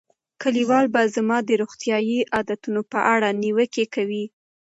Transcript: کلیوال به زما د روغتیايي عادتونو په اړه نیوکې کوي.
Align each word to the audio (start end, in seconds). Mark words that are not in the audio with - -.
کلیوال 0.41 0.85
به 0.93 1.01
زما 1.15 1.37
د 1.43 1.49
روغتیايي 1.61 2.19
عادتونو 2.33 2.81
په 2.91 2.99
اړه 3.13 3.29
نیوکې 3.43 3.85
کوي. 3.95 4.23